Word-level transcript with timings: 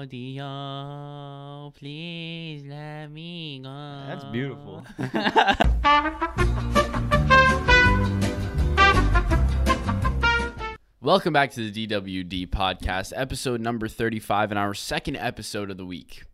audio. 0.00 1.70
Please 1.76 2.64
let 2.64 3.08
me 3.08 3.60
go. 3.62 4.04
That's 4.08 4.24
beautiful. 4.32 4.86
Welcome 11.02 11.34
back 11.34 11.50
to 11.52 11.70
the 11.70 11.86
DWD 11.86 12.48
podcast, 12.48 13.12
episode 13.14 13.60
number 13.60 13.88
35, 13.88 14.52
and 14.52 14.58
our 14.58 14.72
second 14.72 15.16
episode 15.16 15.70
of 15.70 15.76
the 15.76 15.84
week. 15.84 16.24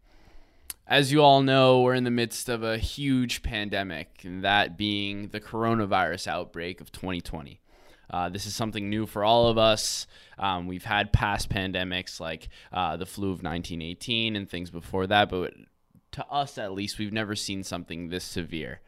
As 0.87 1.11
you 1.11 1.21
all 1.21 1.43
know, 1.43 1.81
we're 1.81 1.95
in 1.95 2.05
the 2.05 2.11
midst 2.13 2.49
of 2.49 2.63
a 2.63 2.79
huge 2.79 3.43
pandemic, 3.43 4.21
and 4.23 4.45
that 4.45 4.77
being 4.77 5.29
the 5.29 5.41
coronavirus 5.41 6.29
outbreak 6.29 6.81
of 6.81 6.93
2020. 6.93 7.59
Uh, 8.11 8.29
this 8.29 8.47
is 8.47 8.55
something 8.55 8.89
new 8.89 9.07
for 9.07 9.25
all 9.25 9.49
of 9.49 9.59
us. 9.59 10.07
Um, 10.39 10.67
we've 10.67 10.85
had 10.85 11.13
past 11.13 11.49
pandemics 11.49 12.21
like 12.21 12.49
uh, 12.73 12.97
the 12.97 13.07
flu 13.07 13.29
of 13.29 13.43
1918 13.43 14.37
and 14.37 14.49
things 14.49 14.71
before 14.71 15.07
that, 15.07 15.29
but 15.29 15.55
to 16.13 16.27
us 16.29 16.57
at 16.57 16.73
least, 16.73 16.99
we've 16.99 17.13
never 17.13 17.37
seen 17.37 17.63
something 17.63 18.09
this 18.09 18.25
severe. 18.25 18.81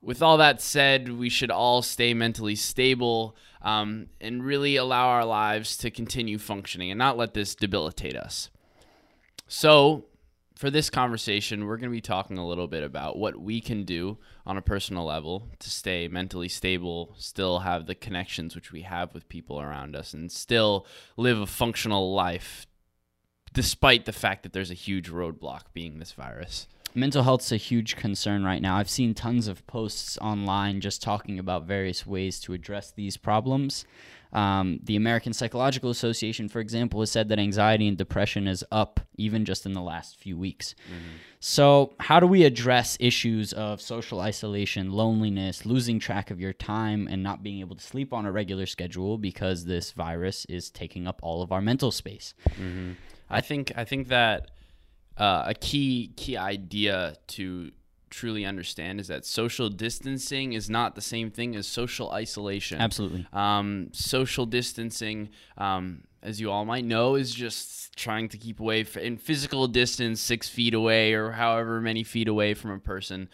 With 0.00 0.22
all 0.22 0.36
that 0.38 0.60
said, 0.60 1.10
we 1.10 1.28
should 1.28 1.50
all 1.50 1.82
stay 1.82 2.14
mentally 2.14 2.54
stable 2.54 3.36
um, 3.62 4.06
and 4.20 4.44
really 4.44 4.76
allow 4.76 5.08
our 5.08 5.24
lives 5.24 5.76
to 5.78 5.90
continue 5.90 6.38
functioning 6.38 6.90
and 6.90 6.98
not 6.98 7.16
let 7.16 7.34
this 7.34 7.54
debilitate 7.54 8.16
us. 8.16 8.50
So, 9.46 10.04
for 10.58 10.70
this 10.70 10.90
conversation, 10.90 11.66
we're 11.66 11.76
going 11.76 11.88
to 11.88 11.94
be 11.94 12.00
talking 12.00 12.36
a 12.36 12.46
little 12.46 12.66
bit 12.66 12.82
about 12.82 13.16
what 13.16 13.36
we 13.36 13.60
can 13.60 13.84
do 13.84 14.18
on 14.44 14.56
a 14.56 14.60
personal 14.60 15.04
level 15.04 15.46
to 15.60 15.70
stay 15.70 16.08
mentally 16.08 16.48
stable, 16.48 17.14
still 17.16 17.60
have 17.60 17.86
the 17.86 17.94
connections 17.94 18.56
which 18.56 18.72
we 18.72 18.82
have 18.82 19.14
with 19.14 19.28
people 19.28 19.60
around 19.60 19.94
us, 19.94 20.12
and 20.12 20.32
still 20.32 20.84
live 21.16 21.38
a 21.38 21.46
functional 21.46 22.12
life 22.12 22.66
despite 23.52 24.04
the 24.04 24.12
fact 24.12 24.42
that 24.42 24.52
there's 24.52 24.72
a 24.72 24.74
huge 24.74 25.08
roadblock 25.08 25.62
being 25.72 26.00
this 26.00 26.10
virus. 26.10 26.66
Mental 26.94 27.22
health's 27.22 27.52
a 27.52 27.56
huge 27.56 27.96
concern 27.96 28.44
right 28.44 28.62
now. 28.62 28.76
I've 28.76 28.90
seen 28.90 29.14
tons 29.14 29.46
of 29.48 29.66
posts 29.66 30.18
online 30.18 30.80
just 30.80 31.02
talking 31.02 31.38
about 31.38 31.64
various 31.64 32.06
ways 32.06 32.40
to 32.40 32.52
address 32.54 32.90
these 32.90 33.16
problems. 33.16 33.84
Um, 34.32 34.80
the 34.82 34.96
American 34.96 35.32
Psychological 35.32 35.90
Association, 35.90 36.48
for 36.48 36.60
example, 36.60 37.00
has 37.00 37.10
said 37.10 37.28
that 37.30 37.38
anxiety 37.38 37.88
and 37.88 37.96
depression 37.96 38.46
is 38.46 38.62
up 38.70 39.00
even 39.16 39.44
just 39.44 39.64
in 39.64 39.72
the 39.72 39.80
last 39.80 40.18
few 40.18 40.36
weeks. 40.36 40.74
So, 41.40 41.94
how 41.98 42.20
do 42.20 42.26
we 42.26 42.44
address 42.44 42.96
issues 43.00 43.52
of 43.54 43.80
social 43.80 44.20
isolation, 44.20 44.92
loneliness, 44.92 45.64
losing 45.64 45.98
track 45.98 46.30
of 46.30 46.40
your 46.40 46.52
time, 46.52 47.08
and 47.10 47.22
not 47.22 47.42
being 47.42 47.60
able 47.60 47.76
to 47.76 47.82
sleep 47.82 48.12
on 48.12 48.26
a 48.26 48.32
regular 48.32 48.66
schedule 48.66 49.16
because 49.16 49.64
this 49.64 49.92
virus 49.92 50.44
is 50.46 50.68
taking 50.68 51.06
up 51.06 51.20
all 51.22 51.40
of 51.40 51.50
our 51.52 51.62
mental 51.62 51.90
space? 51.90 52.34
I 53.30 53.40
think 53.40 53.72
I 53.76 53.84
think 53.84 54.08
that 54.08 54.50
uh, 55.18 55.44
a 55.46 55.54
key 55.54 56.12
key 56.16 56.36
idea 56.36 57.16
to 57.28 57.70
truly 58.10 58.44
understand 58.44 59.00
is 59.00 59.08
that 59.08 59.24
social 59.24 59.68
distancing 59.68 60.52
is 60.52 60.70
not 60.70 60.94
the 60.94 61.00
same 61.00 61.30
thing 61.30 61.54
as 61.56 61.66
social 61.66 62.10
isolation. 62.10 62.80
Absolutely. 62.80 63.26
Um, 63.32 63.90
social 63.92 64.46
distancing, 64.46 65.28
um, 65.56 66.04
as 66.22 66.40
you 66.40 66.50
all 66.50 66.64
might 66.64 66.84
know, 66.84 67.16
is 67.16 67.34
just 67.34 67.96
trying 67.96 68.28
to 68.30 68.38
keep 68.38 68.60
away 68.60 68.80
f- 68.80 68.96
in 68.96 69.16
physical 69.16 69.66
distance, 69.66 70.20
six 70.20 70.48
feet 70.48 70.74
away 70.74 71.12
or 71.12 71.32
however 71.32 71.80
many 71.80 72.04
feet 72.04 72.28
away 72.28 72.54
from 72.54 72.70
a 72.70 72.78
person. 72.78 73.28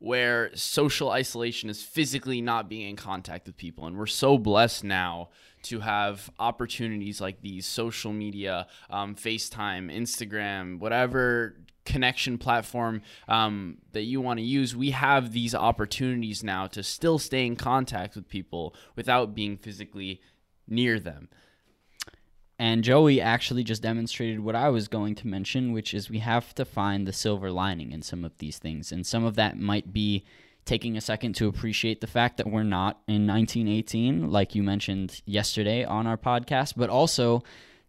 Where 0.00 0.54
social 0.54 1.10
isolation 1.10 1.68
is 1.68 1.82
physically 1.82 2.40
not 2.40 2.68
being 2.68 2.88
in 2.88 2.96
contact 2.96 3.46
with 3.46 3.56
people. 3.56 3.86
And 3.86 3.98
we're 3.98 4.06
so 4.06 4.38
blessed 4.38 4.84
now 4.84 5.30
to 5.64 5.80
have 5.80 6.30
opportunities 6.38 7.20
like 7.20 7.40
these 7.40 7.66
social 7.66 8.12
media, 8.12 8.68
um, 8.90 9.16
FaceTime, 9.16 9.92
Instagram, 9.92 10.78
whatever 10.78 11.56
connection 11.84 12.38
platform 12.38 13.02
um, 13.26 13.78
that 13.92 14.02
you 14.02 14.20
want 14.20 14.38
to 14.38 14.44
use, 14.44 14.76
we 14.76 14.90
have 14.90 15.32
these 15.32 15.54
opportunities 15.54 16.44
now 16.44 16.66
to 16.68 16.82
still 16.82 17.18
stay 17.18 17.46
in 17.46 17.56
contact 17.56 18.14
with 18.14 18.28
people 18.28 18.74
without 18.94 19.34
being 19.34 19.56
physically 19.56 20.20
near 20.68 21.00
them. 21.00 21.28
And 22.58 22.82
Joey 22.82 23.20
actually 23.20 23.62
just 23.62 23.82
demonstrated 23.82 24.40
what 24.40 24.56
I 24.56 24.68
was 24.68 24.88
going 24.88 25.14
to 25.16 25.28
mention, 25.28 25.72
which 25.72 25.94
is 25.94 26.10
we 26.10 26.18
have 26.18 26.54
to 26.56 26.64
find 26.64 27.06
the 27.06 27.12
silver 27.12 27.52
lining 27.52 27.92
in 27.92 28.02
some 28.02 28.24
of 28.24 28.36
these 28.38 28.58
things. 28.58 28.90
And 28.90 29.06
some 29.06 29.24
of 29.24 29.36
that 29.36 29.58
might 29.58 29.92
be 29.92 30.24
taking 30.64 30.96
a 30.96 31.00
second 31.00 31.34
to 31.34 31.46
appreciate 31.48 32.00
the 32.00 32.06
fact 32.06 32.36
that 32.36 32.50
we're 32.50 32.64
not 32.64 33.00
in 33.06 33.26
1918, 33.26 34.30
like 34.30 34.54
you 34.54 34.62
mentioned 34.62 35.22
yesterday 35.24 35.84
on 35.84 36.06
our 36.06 36.18
podcast, 36.18 36.74
but 36.76 36.90
also 36.90 37.42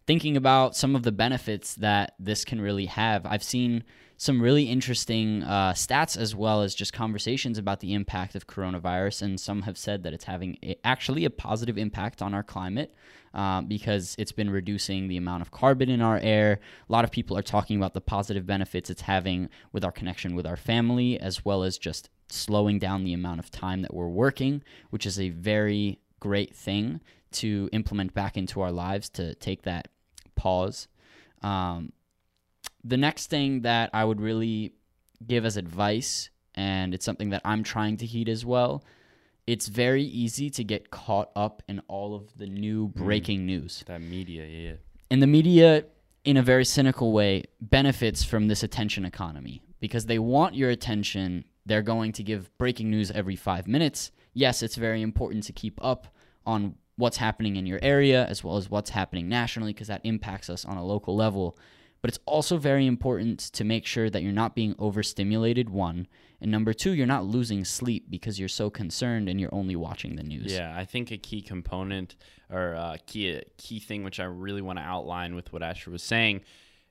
thinking 0.06 0.36
about 0.36 0.76
some 0.76 0.96
of 0.96 1.02
the 1.02 1.12
benefits 1.12 1.74
that 1.74 2.14
this 2.18 2.44
can 2.44 2.60
really 2.60 2.86
have. 2.86 3.26
I've 3.26 3.42
seen 3.42 3.84
some 4.20 4.42
really 4.42 4.64
interesting 4.64 5.42
uh, 5.44 5.72
stats 5.72 6.14
as 6.14 6.36
well 6.36 6.60
as 6.60 6.74
just 6.74 6.92
conversations 6.92 7.56
about 7.56 7.80
the 7.80 7.94
impact 7.94 8.34
of 8.34 8.46
coronavirus, 8.46 9.22
and 9.22 9.40
some 9.40 9.62
have 9.62 9.78
said 9.78 10.02
that 10.02 10.12
it's 10.12 10.24
having 10.24 10.58
a, 10.62 10.76
actually 10.84 11.24
a 11.24 11.30
positive 11.30 11.78
impact 11.78 12.20
on 12.20 12.34
our 12.34 12.42
climate. 12.42 12.94
Uh, 13.32 13.60
because 13.60 14.16
it's 14.18 14.32
been 14.32 14.50
reducing 14.50 15.06
the 15.06 15.16
amount 15.16 15.40
of 15.40 15.52
carbon 15.52 15.88
in 15.88 16.02
our 16.02 16.18
air. 16.18 16.58
A 16.88 16.92
lot 16.92 17.04
of 17.04 17.12
people 17.12 17.38
are 17.38 17.42
talking 17.42 17.76
about 17.76 17.94
the 17.94 18.00
positive 18.00 18.44
benefits 18.44 18.90
it's 18.90 19.02
having 19.02 19.48
with 19.72 19.84
our 19.84 19.92
connection 19.92 20.34
with 20.34 20.44
our 20.44 20.56
family, 20.56 21.18
as 21.20 21.44
well 21.44 21.62
as 21.62 21.78
just 21.78 22.10
slowing 22.28 22.80
down 22.80 23.04
the 23.04 23.12
amount 23.12 23.38
of 23.38 23.48
time 23.48 23.82
that 23.82 23.94
we're 23.94 24.08
working, 24.08 24.64
which 24.90 25.06
is 25.06 25.20
a 25.20 25.28
very 25.28 26.00
great 26.18 26.56
thing 26.56 27.00
to 27.30 27.70
implement 27.72 28.14
back 28.14 28.36
into 28.36 28.60
our 28.60 28.72
lives 28.72 29.08
to 29.10 29.36
take 29.36 29.62
that 29.62 29.86
pause. 30.34 30.88
Um, 31.40 31.92
the 32.84 32.96
next 32.96 33.28
thing 33.28 33.62
that 33.62 33.90
I 33.92 34.04
would 34.04 34.20
really 34.20 34.74
give 35.26 35.44
as 35.44 35.56
advice, 35.56 36.30
and 36.54 36.94
it's 36.94 37.04
something 37.04 37.30
that 37.30 37.42
I'm 37.44 37.62
trying 37.62 37.96
to 37.98 38.06
heed 38.06 38.28
as 38.28 38.44
well, 38.44 38.84
it's 39.46 39.68
very 39.68 40.04
easy 40.04 40.50
to 40.50 40.64
get 40.64 40.90
caught 40.90 41.30
up 41.34 41.62
in 41.68 41.80
all 41.88 42.14
of 42.14 42.36
the 42.36 42.46
new 42.46 42.88
mm. 42.88 42.94
breaking 42.94 43.46
news. 43.46 43.84
That 43.86 44.00
media, 44.00 44.44
yeah. 44.46 44.74
And 45.10 45.22
the 45.22 45.26
media, 45.26 45.84
in 46.24 46.36
a 46.36 46.42
very 46.42 46.64
cynical 46.64 47.12
way, 47.12 47.44
benefits 47.60 48.22
from 48.22 48.48
this 48.48 48.62
attention 48.62 49.04
economy 49.04 49.62
because 49.80 50.06
they 50.06 50.18
want 50.18 50.54
your 50.54 50.70
attention. 50.70 51.44
They're 51.66 51.82
going 51.82 52.12
to 52.12 52.22
give 52.22 52.56
breaking 52.58 52.90
news 52.90 53.10
every 53.10 53.36
five 53.36 53.66
minutes. 53.66 54.12
Yes, 54.34 54.62
it's 54.62 54.76
very 54.76 55.02
important 55.02 55.44
to 55.44 55.52
keep 55.52 55.78
up 55.82 56.06
on 56.46 56.76
what's 56.96 57.16
happening 57.16 57.56
in 57.56 57.66
your 57.66 57.80
area 57.82 58.26
as 58.26 58.44
well 58.44 58.56
as 58.56 58.70
what's 58.70 58.90
happening 58.90 59.28
nationally 59.28 59.72
because 59.72 59.88
that 59.88 60.02
impacts 60.04 60.48
us 60.48 60.64
on 60.64 60.76
a 60.76 60.84
local 60.84 61.16
level. 61.16 61.58
But 62.02 62.08
it's 62.08 62.18
also 62.24 62.56
very 62.56 62.86
important 62.86 63.40
to 63.40 63.64
make 63.64 63.84
sure 63.84 64.08
that 64.08 64.22
you're 64.22 64.32
not 64.32 64.54
being 64.54 64.74
overstimulated, 64.78 65.68
one. 65.68 66.06
And 66.40 66.50
number 66.50 66.72
two, 66.72 66.92
you're 66.94 67.06
not 67.06 67.26
losing 67.26 67.64
sleep 67.64 68.06
because 68.08 68.38
you're 68.40 68.48
so 68.48 68.70
concerned 68.70 69.28
and 69.28 69.38
you're 69.38 69.54
only 69.54 69.76
watching 69.76 70.16
the 70.16 70.22
news. 70.22 70.52
Yeah, 70.52 70.74
I 70.74 70.86
think 70.86 71.10
a 71.10 71.18
key 71.18 71.42
component 71.42 72.16
or 72.50 72.72
a 72.72 72.98
key 73.06 73.42
key 73.58 73.80
thing 73.80 74.02
which 74.02 74.18
I 74.18 74.24
really 74.24 74.62
want 74.62 74.78
to 74.78 74.82
outline 74.82 75.34
with 75.34 75.52
what 75.52 75.62
Asher 75.62 75.90
was 75.90 76.02
saying 76.02 76.40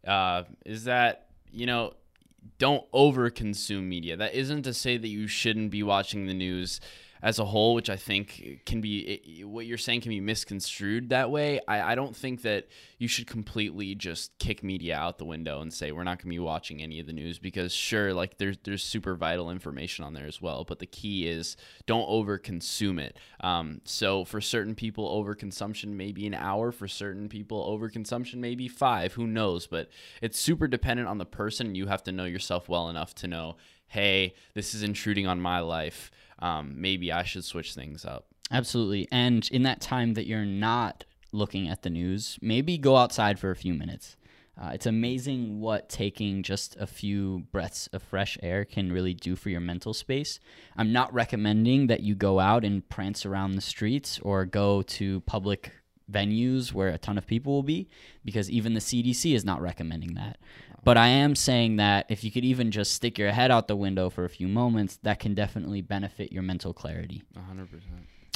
uh, 0.06 0.44
is 0.66 0.84
that 0.86 1.28
you 1.52 1.66
know 1.66 1.94
don't 2.58 2.86
over 2.94 3.30
consume 3.30 3.90
media. 3.90 4.16
That 4.16 4.34
isn't 4.34 4.64
to 4.64 4.74
say 4.74 4.98
that 4.98 5.08
you 5.08 5.28
shouldn't 5.28 5.72
be 5.72 5.84
watching 5.84 6.28
the 6.28 6.34
news 6.34 6.80
as 7.22 7.40
a 7.40 7.46
whole, 7.46 7.74
which 7.74 7.90
I 7.90 7.96
think 7.96 8.62
can 8.66 8.82
be 8.82 9.00
it, 9.00 9.46
what 9.46 9.66
you're 9.66 9.78
saying 9.78 10.02
can 10.02 10.10
be 10.10 10.22
misconstrued 10.22 11.10
that 11.10 11.30
way. 11.30 11.60
I, 11.68 11.92
I 11.92 11.96
don't 11.96 12.16
think 12.16 12.44
that 12.44 12.68
you 12.98 13.08
should 13.08 13.28
completely 13.28 13.96
just 13.96 14.38
kick 14.40 14.64
media 14.64 14.98
out 14.98 15.18
the 15.18 15.26
window 15.26 15.62
and 15.62 15.74
say 15.74 15.92
we're 15.92 16.04
not 16.04 16.18
going 16.18 16.30
to 16.32 16.36
be 16.36 16.40
watching 16.40 16.82
any 16.82 17.00
of 17.00 17.08
the 17.08 17.14
news 17.14 17.40
because 17.40 17.74
sure, 17.74 18.14
like 18.14 18.38
there's 18.38 18.58
there's 18.64 18.84
super 18.84 19.16
vital 19.16 19.52
information 19.52 20.06
on 20.06 20.14
there 20.14 20.28
as 20.28 20.42
well, 20.42 20.64
but 20.64 20.80
the 20.80 20.86
key 20.86 21.28
is 21.28 21.58
don't 21.86 22.08
over 22.08 22.38
consume 22.38 23.00
it. 23.00 23.18
Um, 23.42 23.82
so 23.84 24.26
for 24.26 24.42
certain 24.42 24.76
people, 24.76 25.24
overconsumption 25.24 25.88
may 25.88 26.12
be 26.12 26.26
an 26.28 26.34
hour. 26.34 26.72
For 26.72 26.88
certain 26.88 27.30
people, 27.30 27.66
overconsumption 27.78 28.36
may 28.36 28.56
be 28.56 28.68
five. 28.68 29.14
Who 29.14 29.28
knows? 29.28 29.68
But 29.68 29.90
it's 30.22 30.40
super 30.40 30.68
dependent 30.68 31.08
on 31.08 31.18
the 31.18 31.26
person. 31.26 31.76
You 31.76 31.88
have 31.88 32.04
to 32.04 32.12
know 32.12 32.26
yourself 32.26 32.70
well 32.70 32.90
enough 32.90 33.14
to 33.16 33.28
know, 33.28 33.58
hey, 33.90 34.34
this 34.54 34.74
is 34.74 34.84
intruding 34.84 35.28
on 35.28 35.42
my 35.42 35.60
life 35.60 36.12
um, 36.40 36.74
maybe 36.76 37.12
I 37.12 37.24
should 37.24 37.46
switch 37.46 37.74
things 37.74 38.06
up. 38.06 38.26
Absolutely. 38.52 39.08
And 39.12 39.48
in 39.52 39.64
that 39.64 39.82
time 39.82 40.14
that 40.16 40.26
you're 40.26 40.46
not 40.46 41.06
looking 41.32 41.68
at 41.70 41.84
the 41.84 41.90
news, 41.90 42.40
maybe 42.42 42.78
go 42.78 42.96
outside 42.96 43.38
for 43.40 43.52
a 43.52 43.56
few 43.56 43.74
minutes. 43.74 44.16
Uh, 44.60 44.72
it's 44.74 44.86
amazing 44.86 45.62
what 45.62 45.88
taking 45.88 46.44
just 46.44 46.76
a 46.78 46.88
few 46.88 47.46
breaths 47.52 47.88
of 47.94 48.04
fresh 48.04 48.38
air 48.44 48.66
can 48.66 48.92
really 48.92 49.14
do 49.14 49.36
for 49.36 49.50
your 49.50 49.62
mental 49.62 49.94
space. 49.94 50.40
I'm 50.76 50.92
not 50.92 51.14
recommending 51.14 51.88
that 51.88 52.02
you 52.02 52.14
go 52.14 52.40
out 52.40 52.66
and 52.66 52.88
prance 52.90 53.26
around 53.26 53.54
the 53.54 53.62
streets 53.62 54.20
or 54.20 54.46
go 54.46 54.82
to 54.82 55.22
public 55.22 55.72
venues 56.10 56.74
where 56.74 56.90
a 56.90 56.98
ton 56.98 57.18
of 57.18 57.28
people 57.28 57.54
will 57.54 57.64
be 57.64 57.88
because 58.26 58.50
even 58.50 58.74
the 58.74 58.80
CDC 58.80 59.36
is 59.36 59.46
not 59.46 59.62
recommending 59.62 60.16
that. 60.16 60.38
But 60.84 60.98
I 60.98 61.08
am 61.08 61.36
saying 61.36 61.76
that 61.76 62.06
if 62.10 62.24
you 62.24 62.32
could 62.32 62.46
even 62.46 62.72
just 62.72 62.94
stick 62.94 63.18
your 63.18 63.32
head 63.32 63.52
out 63.52 63.68
the 63.68 63.76
window 63.76 64.10
for 64.10 64.24
a 64.26 64.30
few 64.30 64.48
moments, 64.48 64.98
that 65.04 65.20
can 65.20 65.34
definitely 65.34 65.82
benefit 65.82 66.32
your 66.32 66.44
mental 66.44 66.74
clarity. 66.74 67.24
100%. 67.38 67.68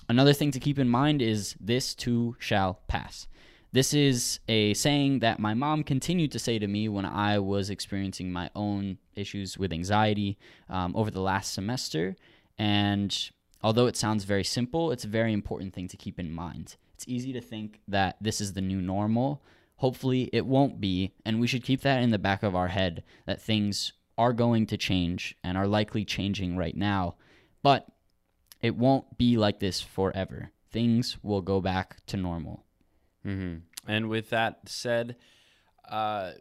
Another 0.10 0.34
thing 0.34 0.52
to 0.52 0.60
keep 0.60 0.78
in 0.78 0.90
mind 0.90 1.22
is 1.22 1.56
this 1.60 1.96
too 1.96 2.36
shall 2.40 2.82
pass. 2.88 3.28
This 3.72 3.94
is 3.94 4.40
a 4.48 4.76
saying 4.76 5.20
that 5.20 5.40
my 5.40 5.56
mom 5.56 5.84
continued 5.84 6.32
to 6.34 6.40
say 6.40 6.60
to 6.60 6.68
me 6.68 6.90
when 6.90 7.06
I 7.06 7.40
was 7.40 7.72
experiencing 7.72 8.32
my 8.32 8.52
own 8.56 9.00
issues 9.16 9.58
with 9.58 9.74
anxiety 9.74 10.38
um, 10.70 10.96
over 10.96 11.10
the 11.10 11.22
last 11.22 11.54
semester. 11.54 12.16
And 12.60 13.18
although 13.64 13.88
it 13.88 13.98
sounds 13.98 14.26
very 14.26 14.44
simple, 14.44 14.92
it's 14.92 15.06
a 15.06 15.08
very 15.08 15.34
important 15.34 15.74
thing 15.74 15.88
to 15.88 15.98
keep 15.98 16.20
in 16.20 16.32
mind. 16.32 16.76
It's 16.94 17.06
easy 17.08 17.34
to 17.34 17.42
think 17.42 17.82
that 17.88 18.18
this 18.22 18.40
is 18.42 18.54
the 18.54 18.62
new 18.62 18.82
normal. 18.82 19.44
Hopefully, 19.78 20.30
it 20.32 20.46
won't 20.46 20.80
be. 20.80 21.14
And 21.26 21.40
we 21.40 21.48
should 21.48 21.64
keep 21.64 21.82
that 21.82 22.02
in 22.02 22.12
the 22.12 22.20
back 22.20 22.44
of 22.44 22.56
our 22.56 22.70
head 22.70 23.04
that 23.26 23.42
things 23.42 23.94
are 24.18 24.34
going 24.34 24.68
to 24.68 24.78
change 24.78 25.36
and 25.44 25.58
are 25.58 25.68
likely 25.68 26.06
changing 26.06 26.56
right 26.56 26.76
now. 26.76 27.16
But 27.62 27.88
it 28.62 28.76
won't 28.76 29.18
be 29.18 29.38
like 29.38 29.60
this 29.60 29.82
forever. 29.82 30.52
Things 30.72 31.18
will 31.24 31.42
go 31.42 31.62
back 31.62 32.06
to 32.08 32.18
normal. 32.18 32.64
Mm-hmm. 33.26 33.58
And 33.88 34.10
with 34.10 34.30
that 34.30 34.70
said, 34.70 35.18
uh, 35.90 36.32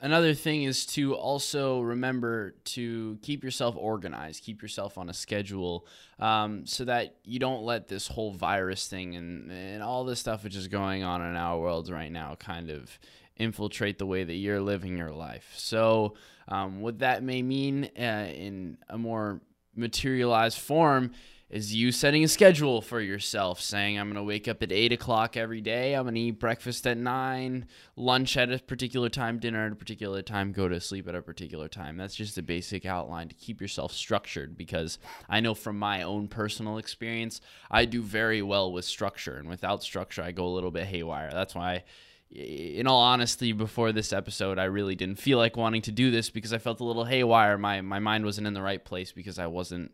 another 0.00 0.34
thing 0.34 0.62
is 0.62 0.86
to 0.86 1.14
also 1.14 1.80
remember 1.80 2.54
to 2.64 3.18
keep 3.22 3.42
yourself 3.42 3.74
organized, 3.76 4.44
keep 4.44 4.62
yourself 4.62 4.98
on 4.98 5.08
a 5.08 5.14
schedule, 5.14 5.86
um, 6.18 6.66
so 6.66 6.84
that 6.84 7.16
you 7.24 7.38
don't 7.38 7.62
let 7.62 7.88
this 7.88 8.08
whole 8.08 8.32
virus 8.32 8.86
thing 8.86 9.16
and, 9.16 9.50
and 9.50 9.82
all 9.82 10.04
this 10.04 10.20
stuff 10.20 10.44
which 10.44 10.56
is 10.56 10.68
going 10.68 11.02
on 11.02 11.22
in 11.22 11.36
our 11.36 11.58
world 11.58 11.90
right 11.90 12.12
now 12.12 12.36
kind 12.38 12.70
of 12.70 12.98
infiltrate 13.36 13.98
the 13.98 14.06
way 14.06 14.24
that 14.24 14.34
you're 14.34 14.60
living 14.60 14.96
your 14.96 15.12
life. 15.12 15.52
So, 15.56 16.14
um, 16.48 16.80
what 16.80 17.00
that 17.00 17.22
may 17.22 17.42
mean 17.42 17.90
uh, 17.98 18.28
in 18.34 18.78
a 18.88 18.96
more 18.96 19.40
materialized 19.76 20.58
form 20.58 21.12
is 21.50 21.74
you 21.74 21.90
setting 21.92 22.22
a 22.22 22.28
schedule 22.28 22.82
for 22.82 23.00
yourself, 23.00 23.60
saying, 23.60 23.98
I'm 23.98 24.08
going 24.08 24.16
to 24.16 24.22
wake 24.22 24.46
up 24.46 24.62
at 24.62 24.70
8 24.70 24.92
o'clock 24.92 25.36
every 25.36 25.62
day. 25.62 25.94
I'm 25.94 26.04
going 26.04 26.14
to 26.14 26.20
eat 26.20 26.38
breakfast 26.38 26.86
at 26.86 26.98
9, 26.98 27.66
lunch 27.96 28.36
at 28.36 28.52
a 28.52 28.58
particular 28.58 29.08
time, 29.08 29.38
dinner 29.38 29.64
at 29.64 29.72
a 29.72 29.76
particular 29.76 30.20
time, 30.20 30.52
go 30.52 30.68
to 30.68 30.78
sleep 30.78 31.08
at 31.08 31.14
a 31.14 31.22
particular 31.22 31.66
time. 31.66 31.96
That's 31.96 32.14
just 32.14 32.36
a 32.36 32.42
basic 32.42 32.84
outline 32.84 33.28
to 33.28 33.34
keep 33.34 33.62
yourself 33.62 33.92
structured 33.92 34.58
because 34.58 34.98
I 35.28 35.40
know 35.40 35.54
from 35.54 35.78
my 35.78 36.02
own 36.02 36.28
personal 36.28 36.76
experience, 36.76 37.40
I 37.70 37.86
do 37.86 38.02
very 38.02 38.42
well 38.42 38.70
with 38.70 38.84
structure. 38.84 39.36
And 39.36 39.48
without 39.48 39.82
structure, 39.82 40.22
I 40.22 40.32
go 40.32 40.46
a 40.46 40.52
little 40.54 40.70
bit 40.70 40.86
haywire. 40.86 41.30
That's 41.32 41.54
why 41.54 41.84
in 42.30 42.86
all 42.86 43.00
honesty, 43.00 43.52
before 43.52 43.90
this 43.92 44.12
episode, 44.12 44.58
I 44.58 44.64
really 44.64 44.94
didn't 44.94 45.18
feel 45.18 45.38
like 45.38 45.56
wanting 45.56 45.80
to 45.82 45.92
do 45.92 46.10
this 46.10 46.28
because 46.28 46.52
I 46.52 46.58
felt 46.58 46.80
a 46.80 46.84
little 46.84 47.06
haywire. 47.06 47.56
My 47.56 47.80
my 47.80 48.00
mind 48.00 48.26
wasn't 48.26 48.46
in 48.46 48.52
the 48.52 48.60
right 48.60 48.84
place 48.84 49.12
because 49.12 49.38
I 49.38 49.46
wasn't 49.46 49.92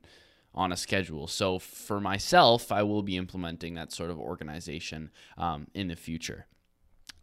on 0.55 0.73
a 0.73 0.77
schedule. 0.77 1.27
So 1.27 1.59
for 1.59 2.01
myself, 2.01 2.71
I 2.71 2.83
will 2.83 3.03
be 3.03 3.17
implementing 3.17 3.75
that 3.75 3.93
sort 3.93 4.11
of 4.11 4.19
organization 4.19 5.11
um, 5.37 5.67
in 5.75 5.89
the 5.89 5.97
future. 5.97 6.47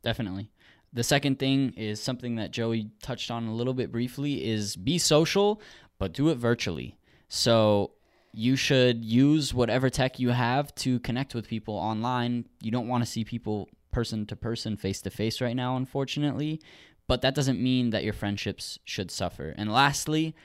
Definitely. 0.03 0.49
The 0.93 1.03
second 1.03 1.39
thing 1.39 1.73
is 1.77 2.01
something 2.01 2.35
that 2.35 2.51
Joey 2.51 2.91
touched 3.01 3.31
on 3.31 3.47
a 3.47 3.53
little 3.53 3.73
bit 3.73 3.91
briefly 3.91 4.45
is 4.45 4.75
be 4.75 4.97
social, 4.97 5.61
but 5.99 6.13
do 6.13 6.29
it 6.29 6.35
virtually. 6.35 6.97
So 7.29 7.91
you 8.33 8.55
should 8.55 9.05
use 9.05 9.53
whatever 9.53 9.89
tech 9.89 10.19
you 10.19 10.29
have 10.29 10.73
to 10.75 10.99
connect 10.99 11.33
with 11.33 11.47
people 11.47 11.75
online. 11.75 12.45
You 12.61 12.71
don't 12.71 12.87
want 12.87 13.03
to 13.03 13.09
see 13.09 13.23
people 13.23 13.69
person 13.91 14.25
to 14.25 14.35
person, 14.35 14.75
face 14.75 15.01
to 15.01 15.09
face 15.09 15.39
right 15.39 15.55
now, 15.55 15.77
unfortunately. 15.77 16.61
But 17.07 17.21
that 17.21 17.35
doesn't 17.35 17.61
mean 17.61 17.89
that 17.91 18.03
your 18.03 18.13
friendships 18.13 18.79
should 18.85 19.11
suffer. 19.11 19.53
And 19.57 19.71
lastly, 19.71 20.35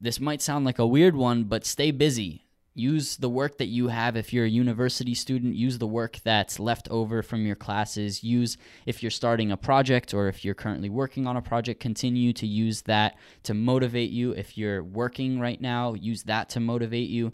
this 0.00 0.20
might 0.20 0.42
sound 0.42 0.64
like 0.64 0.78
a 0.78 0.86
weird 0.86 1.16
one, 1.16 1.44
but 1.44 1.64
stay 1.64 1.90
busy. 1.90 2.42
Use 2.74 3.16
the 3.16 3.30
work 3.30 3.56
that 3.56 3.68
you 3.68 3.88
have 3.88 4.16
if 4.16 4.34
you're 4.34 4.44
a 4.44 4.50
university 4.50 5.14
student. 5.14 5.54
Use 5.54 5.78
the 5.78 5.86
work 5.86 6.18
that's 6.24 6.60
left 6.60 6.86
over 6.90 7.22
from 7.22 7.46
your 7.46 7.56
classes. 7.56 8.22
Use, 8.22 8.58
if 8.84 9.02
you're 9.02 9.10
starting 9.10 9.50
a 9.50 9.56
project 9.56 10.12
or 10.12 10.28
if 10.28 10.44
you're 10.44 10.54
currently 10.54 10.90
working 10.90 11.26
on 11.26 11.38
a 11.38 11.42
project, 11.42 11.80
continue 11.80 12.34
to 12.34 12.46
use 12.46 12.82
that 12.82 13.16
to 13.44 13.54
motivate 13.54 14.10
you. 14.10 14.32
If 14.32 14.58
you're 14.58 14.84
working 14.84 15.40
right 15.40 15.58
now, 15.58 15.94
use 15.94 16.24
that 16.24 16.50
to 16.50 16.60
motivate 16.60 17.08
you 17.08 17.32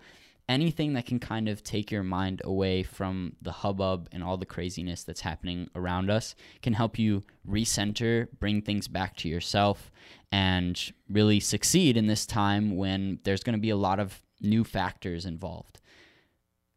anything 0.48 0.92
that 0.94 1.06
can 1.06 1.18
kind 1.18 1.48
of 1.48 1.62
take 1.62 1.90
your 1.90 2.02
mind 2.02 2.42
away 2.44 2.82
from 2.82 3.36
the 3.40 3.52
hubbub 3.52 4.08
and 4.12 4.22
all 4.22 4.36
the 4.36 4.46
craziness 4.46 5.04
that's 5.04 5.20
happening 5.20 5.70
around 5.74 6.10
us 6.10 6.34
can 6.62 6.72
help 6.72 6.98
you 6.98 7.22
recenter, 7.48 8.28
bring 8.38 8.60
things 8.60 8.88
back 8.88 9.16
to 9.16 9.28
yourself, 9.28 9.90
and 10.30 10.92
really 11.08 11.40
succeed 11.40 11.96
in 11.96 12.06
this 12.06 12.26
time 12.26 12.76
when 12.76 13.18
there's 13.24 13.42
going 13.42 13.56
to 13.56 13.60
be 13.60 13.70
a 13.70 13.76
lot 13.76 14.00
of 14.00 14.22
new 14.40 14.64
factors 14.64 15.24
involved. 15.24 15.80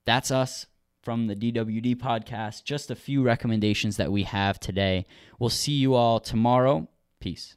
That's 0.06 0.31
us 0.31 0.68
from 1.01 1.27
the 1.27 1.35
DWD 1.35 1.95
podcast. 1.95 2.63
Just 2.63 2.91
a 2.91 2.95
few 2.95 3.23
recommendations 3.23 3.97
that 3.97 4.11
we 4.11 4.23
have 4.23 4.59
today. 4.59 5.06
We'll 5.39 5.50
see 5.50 5.73
you 5.73 5.94
all 5.94 6.19
tomorrow. 6.19 6.88
Peace. 7.19 7.56